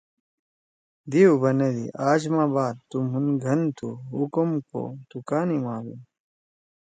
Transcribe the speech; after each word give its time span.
دیؤ 1.11 1.33
بنَدی: 1.43 1.85
”آج 2.09 2.21
ما 2.33 2.43
بعد 2.55 2.75
تُو 2.89 2.97
مُھن 3.11 3.25
گھن 3.43 3.59
تُھو! 3.77 3.89
حُکم 4.15 4.49
کو! 4.69 4.81
تُو 5.09 5.17
کا 5.29 5.39
نیِمادُو؟“ 5.47 5.95